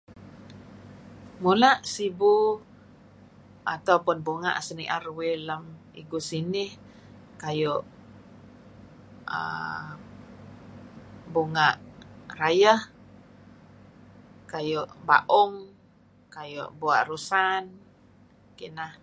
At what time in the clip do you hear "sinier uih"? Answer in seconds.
4.67-5.35